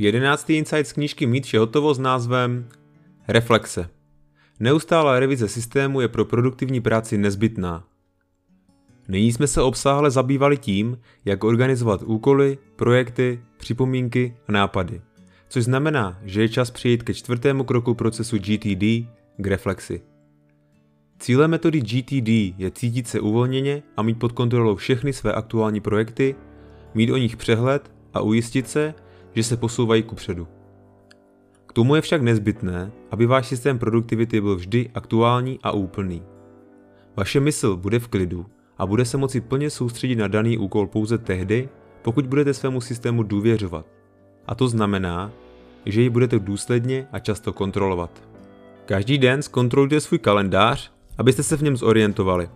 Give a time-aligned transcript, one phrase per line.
[0.00, 2.68] Jedenáctý insight z knížky Mít vše hotovo s názvem
[3.28, 3.90] Reflexe.
[4.60, 7.84] Neustálá revize systému je pro produktivní práci nezbytná.
[9.08, 15.00] Nyní jsme se obsáhle zabývali tím, jak organizovat úkoly, projekty, připomínky a nápady.
[15.48, 18.84] Což znamená, že je čas přijít ke čtvrtému kroku procesu GTD,
[19.36, 20.02] k reflexi.
[21.18, 26.34] Cílem metody GTD je cítit se uvolněně a mít pod kontrolou všechny své aktuální projekty,
[26.94, 28.94] mít o nich přehled a ujistit se,
[29.34, 30.48] že se posouvají kupředu.
[31.66, 36.22] K tomu je však nezbytné, aby váš systém produktivity byl vždy aktuální a úplný.
[37.16, 38.46] Vaše mysl bude v klidu
[38.78, 41.68] a bude se moci plně soustředit na daný úkol pouze tehdy,
[42.02, 43.86] pokud budete svému systému důvěřovat.
[44.46, 45.32] A to znamená,
[45.86, 48.22] že ji budete důsledně a často kontrolovat.
[48.84, 52.48] Každý den zkontrolujte svůj kalendář, abyste se v něm zorientovali.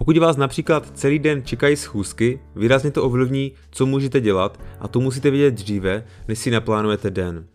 [0.00, 5.00] Pokud vás například celý den čekají schůzky, výrazně to ovlivní, co můžete dělat a to
[5.00, 7.46] musíte vědět dříve, než si naplánujete den.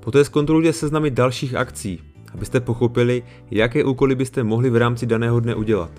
[0.00, 2.02] Poté zkontrolujte seznamy dalších akcí,
[2.34, 5.90] abyste pochopili, jaké úkoly byste mohli v rámci daného dne udělat.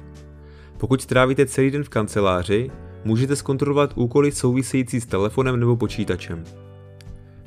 [0.78, 2.72] Pokud strávíte celý den v kanceláři,
[3.06, 6.44] můžete zkontrolovat úkoly související s telefonem nebo počítačem.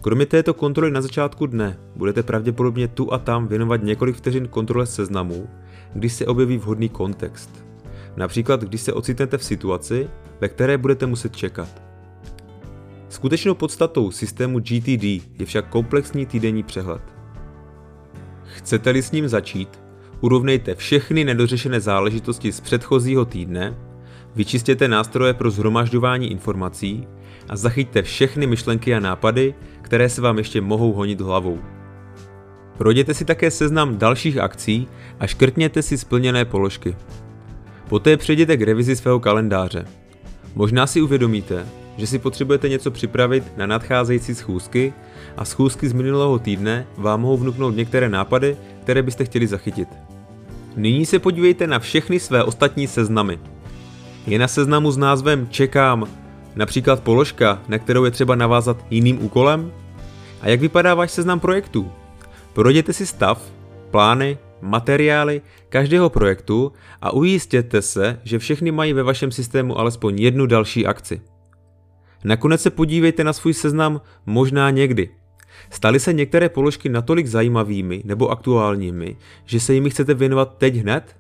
[0.01, 4.87] Kromě této kontroly na začátku dne budete pravděpodobně tu a tam věnovat několik vteřin kontrole
[4.87, 5.49] seznamů,
[5.95, 7.70] když se objeví vhodný kontext.
[8.17, 11.83] Například, když se ocitnete v situaci, ve které budete muset čekat.
[13.09, 15.05] Skutečnou podstatou systému GTD
[15.39, 17.03] je však komplexní týdenní přehled.
[18.45, 19.81] Chcete-li s ním začít,
[20.21, 23.77] urovnejte všechny nedořešené záležitosti z předchozího týdne,
[24.35, 27.09] vyčistěte nástroje pro zhromažďování informací
[27.49, 31.59] a zachyťte všechny myšlenky a nápady, které se vám ještě mohou honit hlavou.
[32.79, 36.97] Projděte si také seznam dalších akcí a škrtněte si splněné položky.
[37.91, 39.85] Poté přejděte k revizi svého kalendáře.
[40.55, 44.93] Možná si uvědomíte, že si potřebujete něco připravit na nadcházející schůzky
[45.37, 49.89] a schůzky z minulého týdne vám mohou vnuknout některé nápady, které byste chtěli zachytit.
[50.77, 53.39] Nyní se podívejte na všechny své ostatní seznamy.
[54.27, 56.07] Je na seznamu s názvem Čekám
[56.57, 59.73] například položka, na kterou je třeba navázat jiným úkolem?
[60.41, 61.93] A jak vypadá váš seznam projektů?
[62.53, 63.43] Projděte si stav,
[63.91, 66.73] plány, materiály každého projektu
[67.03, 71.21] a ujistěte se, že všechny mají ve vašem systému alespoň jednu další akci.
[72.25, 75.09] Nakonec se podívejte na svůj seznam možná někdy.
[75.71, 81.17] Staly se některé položky natolik zajímavými nebo aktuálními, že se jimi chcete věnovat teď hned?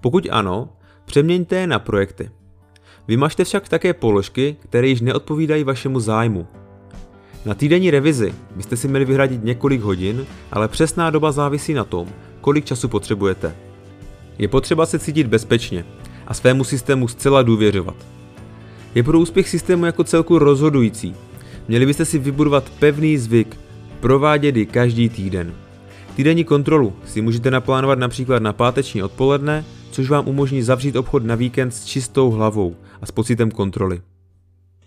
[0.00, 0.68] Pokud ano,
[1.04, 2.30] přeměňte je na projekty.
[3.08, 6.46] Vymažte však také položky, které již neodpovídají vašemu zájmu.
[7.44, 12.08] Na týdenní revizi byste si měli vyhradit několik hodin, ale přesná doba závisí na tom,
[12.42, 13.56] kolik času potřebujete.
[14.38, 15.84] Je potřeba se cítit bezpečně
[16.26, 17.96] a svému systému zcela důvěřovat.
[18.94, 21.14] Je pro úspěch systému jako celku rozhodující.
[21.68, 23.56] Měli byste si vybudovat pevný zvyk,
[24.00, 25.54] provádět ji každý týden.
[26.16, 31.34] Týdenní kontrolu si můžete naplánovat například na páteční odpoledne, což vám umožní zavřít obchod na
[31.34, 34.00] víkend s čistou hlavou a s pocitem kontroly.